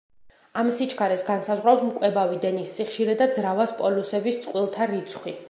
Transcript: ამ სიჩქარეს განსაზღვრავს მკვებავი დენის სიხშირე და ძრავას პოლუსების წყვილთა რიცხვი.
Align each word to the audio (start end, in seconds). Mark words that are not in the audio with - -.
ამ 0.61 0.69
სიჩქარეს 0.77 1.23
განსაზღვრავს 1.27 1.83
მკვებავი 1.89 2.41
დენის 2.47 2.73
სიხშირე 2.79 3.17
და 3.21 3.29
ძრავას 3.37 3.77
პოლუსების 3.83 4.43
წყვილთა 4.49 4.91
რიცხვი. 4.95 5.39